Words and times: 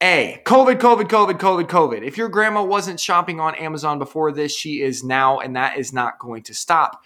A, 0.00 0.40
COVID, 0.44 0.78
COVID, 0.78 1.04
COVID, 1.04 1.38
COVID, 1.38 1.68
COVID. 1.68 2.02
If 2.02 2.16
your 2.16 2.28
grandma 2.28 2.64
wasn't 2.64 2.98
shopping 2.98 3.38
on 3.38 3.54
Amazon 3.54 4.00
before 4.00 4.32
this, 4.32 4.54
she 4.54 4.80
is 4.80 5.04
now, 5.04 5.38
and 5.38 5.54
that 5.54 5.78
is 5.78 5.92
not 5.92 6.18
going 6.18 6.42
to 6.44 6.54
stop. 6.54 7.04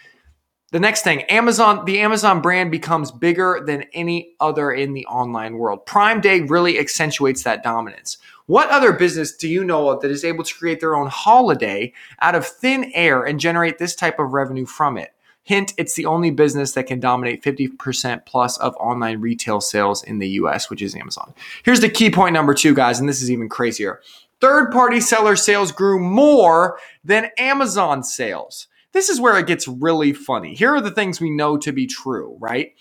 The 0.72 0.80
next 0.80 1.02
thing, 1.02 1.22
Amazon, 1.24 1.84
the 1.84 2.00
Amazon 2.00 2.42
brand 2.42 2.72
becomes 2.72 3.12
bigger 3.12 3.62
than 3.64 3.84
any 3.92 4.34
other 4.40 4.72
in 4.72 4.94
the 4.94 5.06
online 5.06 5.58
world. 5.58 5.86
Prime 5.86 6.20
Day 6.20 6.40
really 6.40 6.80
accentuates 6.80 7.44
that 7.44 7.62
dominance. 7.62 8.18
What 8.46 8.68
other 8.70 8.92
business 8.92 9.36
do 9.36 9.48
you 9.48 9.62
know 9.62 9.90
of 9.90 10.00
that 10.00 10.10
is 10.10 10.24
able 10.24 10.42
to 10.42 10.54
create 10.54 10.80
their 10.80 10.96
own 10.96 11.06
holiday 11.06 11.92
out 12.20 12.34
of 12.34 12.44
thin 12.44 12.90
air 12.94 13.22
and 13.22 13.38
generate 13.38 13.78
this 13.78 13.94
type 13.94 14.18
of 14.18 14.32
revenue 14.32 14.66
from 14.66 14.98
it? 14.98 15.12
Hint, 15.44 15.72
it's 15.78 15.94
the 15.94 16.06
only 16.06 16.32
business 16.32 16.72
that 16.72 16.88
can 16.88 16.98
dominate 16.98 17.44
50% 17.44 18.26
plus 18.26 18.58
of 18.58 18.74
online 18.76 19.20
retail 19.20 19.60
sales 19.60 20.02
in 20.02 20.18
the 20.18 20.28
US, 20.30 20.68
which 20.68 20.82
is 20.82 20.96
Amazon. 20.96 21.32
Here's 21.62 21.78
the 21.78 21.88
key 21.88 22.10
point 22.10 22.32
number 22.32 22.54
two, 22.54 22.74
guys, 22.74 22.98
and 22.98 23.08
this 23.08 23.22
is 23.22 23.30
even 23.30 23.48
crazier. 23.48 24.00
Third 24.40 24.72
party 24.72 25.00
seller 25.00 25.36
sales 25.36 25.70
grew 25.70 26.00
more 26.00 26.80
than 27.04 27.30
Amazon 27.38 28.02
sales. 28.02 28.66
This 28.92 29.08
is 29.08 29.20
where 29.20 29.38
it 29.38 29.46
gets 29.46 29.68
really 29.68 30.12
funny. 30.12 30.54
Here 30.54 30.74
are 30.74 30.80
the 30.80 30.90
things 30.90 31.20
we 31.20 31.30
know 31.30 31.56
to 31.58 31.72
be 31.72 31.86
true, 31.86 32.36
right? 32.40 32.72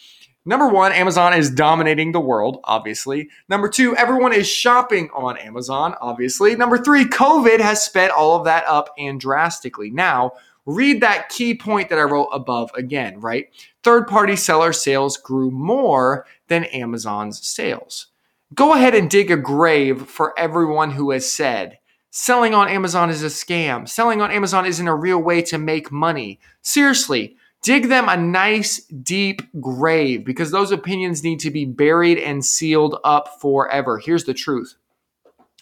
Number 0.47 0.67
one, 0.67 0.91
Amazon 0.91 1.33
is 1.33 1.49
dominating 1.49 2.11
the 2.11 2.19
world, 2.19 2.59
obviously. 2.63 3.29
Number 3.49 3.67
two, 3.67 3.95
everyone 3.97 4.31
is 4.31 4.47
shopping 4.47 5.09
on 5.13 5.38
Amazon, 5.39 5.95
obviously. 5.99 6.55
Number 6.55 6.77
three, 6.77 7.05
COVID 7.05 7.59
has 7.59 7.83
sped 7.83 8.11
all 8.11 8.38
of 8.38 8.45
that 8.45 8.63
up 8.67 8.89
and 8.97 9.19
drastically. 9.19 9.89
Now, 9.89 10.33
read 10.67 11.01
that 11.01 11.29
key 11.29 11.55
point 11.55 11.89
that 11.89 11.97
I 11.97 12.03
wrote 12.03 12.29
above 12.31 12.69
again, 12.75 13.19
right? 13.19 13.49
Third 13.83 14.07
party 14.07 14.35
seller 14.35 14.72
sales 14.72 15.17
grew 15.17 15.49
more 15.49 16.27
than 16.47 16.66
Amazon's 16.66 17.45
sales. 17.45 18.07
Go 18.53 18.75
ahead 18.75 18.93
and 18.93 19.09
dig 19.09 19.31
a 19.31 19.37
grave 19.37 20.03
for 20.03 20.37
everyone 20.37 20.91
who 20.91 21.09
has 21.09 21.29
said, 21.31 21.79
Selling 22.17 22.53
on 22.53 22.69
Amazon 22.69 23.09
is 23.09 23.23
a 23.23 23.25
scam. 23.25 23.89
Selling 23.89 24.21
on 24.21 24.31
Amazon 24.31 24.65
isn't 24.65 24.87
a 24.87 24.95
real 24.95 25.21
way 25.21 25.41
to 25.41 25.57
make 25.57 25.91
money. 25.91 26.39
Seriously, 26.61 27.35
dig 27.61 27.89
them 27.89 28.07
a 28.07 28.15
nice 28.15 28.79
deep 28.85 29.41
grave 29.59 30.23
because 30.23 30.49
those 30.49 30.71
opinions 30.71 31.25
need 31.25 31.41
to 31.41 31.51
be 31.51 31.65
buried 31.65 32.17
and 32.17 32.45
sealed 32.45 32.95
up 33.03 33.41
forever. 33.41 33.97
Here's 33.97 34.23
the 34.23 34.33
truth. 34.33 34.75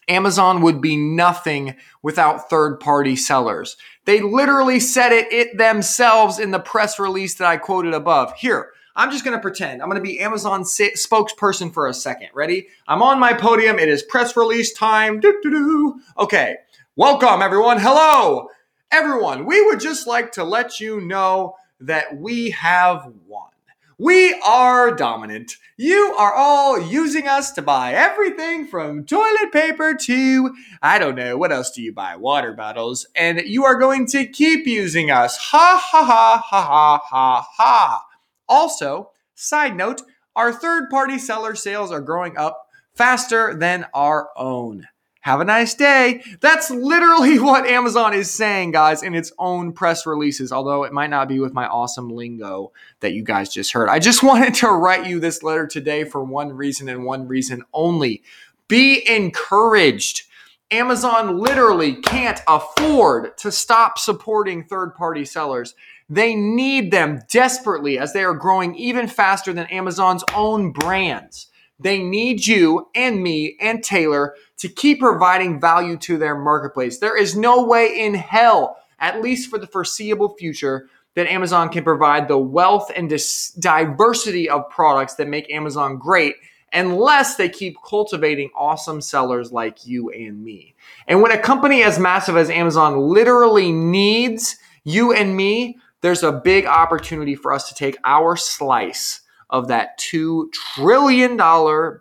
Amazon 0.07 0.61
would 0.61 0.79
be 0.79 0.95
nothing 0.95 1.75
without 2.03 2.51
third 2.51 2.79
party 2.79 3.15
sellers. 3.15 3.75
They 4.05 4.21
literally 4.21 4.79
said 4.79 5.11
it, 5.11 5.33
it 5.33 5.57
themselves 5.57 6.37
in 6.37 6.51
the 6.51 6.59
press 6.59 6.99
release 6.99 7.33
that 7.33 7.47
I 7.47 7.57
quoted 7.57 7.95
above. 7.95 8.31
Here, 8.35 8.69
I'm 8.95 9.09
just 9.09 9.25
going 9.25 9.35
to 9.35 9.41
pretend. 9.41 9.81
I'm 9.81 9.89
going 9.89 10.01
to 10.01 10.07
be 10.07 10.19
Amazon 10.19 10.63
spokesperson 10.63 11.73
for 11.73 11.87
a 11.87 11.93
second. 11.95 12.29
Ready? 12.35 12.67
I'm 12.87 13.01
on 13.01 13.19
my 13.19 13.33
podium. 13.33 13.79
It 13.79 13.89
is 13.89 14.03
press 14.03 14.37
release 14.37 14.71
time. 14.71 15.19
Doo-doo-doo. 15.19 15.99
Okay. 16.19 16.57
Welcome, 16.95 17.41
everyone. 17.41 17.79
Hello, 17.79 18.49
everyone. 18.91 19.45
We 19.45 19.65
would 19.65 19.79
just 19.79 20.05
like 20.05 20.33
to 20.33 20.43
let 20.43 20.79
you 20.79 21.01
know 21.01 21.55
that 21.79 22.17
we 22.17 22.51
have 22.51 23.11
won. 23.27 23.49
We 23.97 24.39
are 24.45 24.91
dominant. 24.91 25.53
You 25.75 26.15
are 26.19 26.33
all 26.33 26.79
using 26.79 27.27
us 27.27 27.51
to 27.53 27.63
buy 27.63 27.93
everything 27.93 28.67
from 28.67 29.05
toilet 29.05 29.51
paper 29.51 29.95
to, 29.95 30.55
I 30.83 30.99
don't 30.99 31.15
know, 31.15 31.35
what 31.35 31.51
else 31.51 31.71
do 31.71 31.81
you 31.81 31.93
buy? 31.93 32.15
Water 32.15 32.53
bottles. 32.53 33.07
And 33.15 33.41
you 33.41 33.65
are 33.65 33.79
going 33.79 34.05
to 34.07 34.27
keep 34.27 34.67
using 34.67 35.09
us. 35.09 35.37
Ha 35.37 35.81
ha 35.81 36.03
ha 36.03 36.43
ha 36.45 36.63
ha 36.63 36.97
ha 37.09 37.47
ha. 37.57 38.05
Also, 38.47 39.11
side 39.35 39.75
note, 39.75 40.01
our 40.35 40.51
third 40.51 40.89
party 40.89 41.17
seller 41.17 41.55
sales 41.55 41.91
are 41.91 42.01
growing 42.01 42.37
up 42.37 42.67
faster 42.95 43.55
than 43.55 43.85
our 43.93 44.29
own. 44.35 44.87
Have 45.21 45.39
a 45.39 45.45
nice 45.45 45.73
day. 45.73 46.21
That's 46.41 46.69
literally 46.69 47.39
what 47.39 47.65
Amazon 47.65 48.13
is 48.13 48.29
saying, 48.29 48.71
guys, 48.71 49.03
in 49.03 49.15
its 49.15 49.31
own 49.39 49.71
press 49.71 50.05
releases, 50.05 50.51
although 50.51 50.83
it 50.83 50.91
might 50.91 51.09
not 51.09 51.29
be 51.29 51.39
with 51.39 51.53
my 51.53 51.65
awesome 51.65 52.09
lingo 52.09 52.73
that 52.99 53.13
you 53.13 53.23
guys 53.23 53.47
just 53.47 53.71
heard. 53.71 53.87
I 53.87 53.99
just 53.99 54.21
wanted 54.23 54.53
to 54.55 54.67
write 54.67 55.07
you 55.07 55.21
this 55.21 55.41
letter 55.41 55.65
today 55.65 56.03
for 56.03 56.23
one 56.23 56.51
reason 56.51 56.89
and 56.89 57.05
one 57.05 57.27
reason 57.27 57.63
only. 57.73 58.21
Be 58.67 59.07
encouraged. 59.09 60.23
Amazon 60.71 61.37
literally 61.37 61.95
can't 61.95 62.41
afford 62.47 63.37
to 63.37 63.51
stop 63.51 63.99
supporting 63.99 64.63
third 64.63 64.93
party 64.93 65.23
sellers. 65.23 65.73
They 66.13 66.35
need 66.35 66.91
them 66.91 67.21
desperately 67.27 67.97
as 67.97 68.13
they 68.13 68.23
are 68.23 68.35
growing 68.35 68.75
even 68.75 69.07
faster 69.07 69.51
than 69.51 69.65
Amazon's 69.67 70.23
own 70.35 70.71
brands. 70.71 71.47
They 71.79 72.03
need 72.03 72.45
you 72.45 72.87
and 72.93 73.23
me 73.23 73.57
and 73.59 73.83
Taylor 73.83 74.35
to 74.57 74.69
keep 74.69 74.99
providing 74.99 75.59
value 75.59 75.97
to 75.97 76.19
their 76.19 76.37
marketplace. 76.37 76.99
There 76.99 77.17
is 77.17 77.35
no 77.35 77.65
way 77.65 77.99
in 77.99 78.13
hell, 78.13 78.77
at 78.99 79.23
least 79.23 79.49
for 79.49 79.57
the 79.57 79.65
foreseeable 79.65 80.35
future, 80.37 80.87
that 81.15 81.25
Amazon 81.25 81.69
can 81.69 81.83
provide 81.83 82.27
the 82.27 82.37
wealth 82.37 82.91
and 82.95 83.09
dis- 83.09 83.49
diversity 83.53 84.47
of 84.47 84.69
products 84.69 85.15
that 85.15 85.27
make 85.27 85.51
Amazon 85.51 85.97
great 85.97 86.35
unless 86.71 87.37
they 87.37 87.49
keep 87.49 87.75
cultivating 87.83 88.51
awesome 88.55 89.01
sellers 89.01 89.51
like 89.51 89.87
you 89.87 90.11
and 90.11 90.43
me. 90.43 90.75
And 91.07 91.23
when 91.23 91.31
a 91.31 91.39
company 91.39 91.81
as 91.81 91.97
massive 91.97 92.37
as 92.37 92.51
Amazon 92.51 92.99
literally 92.99 93.71
needs 93.71 94.57
you 94.83 95.11
and 95.11 95.35
me, 95.35 95.79
there's 96.03 96.21
a 96.21 96.31
big 96.31 96.65
opportunity 96.65 97.33
for 97.33 97.51
us 97.51 97.69
to 97.69 97.73
take 97.73 97.97
our 98.03 98.35
slice 98.35 99.21
of 99.49 99.69
that 99.69 99.99
$2 99.99 100.51
trillion 100.51 101.39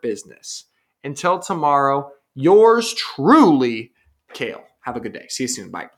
business. 0.03 0.65
Until 1.05 1.39
tomorrow, 1.39 2.11
yours 2.35 2.93
truly, 2.95 3.93
Kale. 4.35 4.65
Have 4.81 4.97
a 4.97 5.01
good 5.01 5.13
day. 5.13 5.27
See 5.29 5.45
you 5.45 5.49
soon. 5.49 5.71
Bye. 5.71 5.89